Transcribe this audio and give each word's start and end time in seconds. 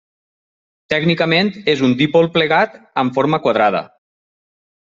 Tècnicament 0.93 1.51
és 1.75 1.85
un 1.89 1.95
dipol 2.01 2.31
plegat 2.39 2.81
amb 3.03 3.17
forma 3.19 3.41
quadrada. 3.45 3.87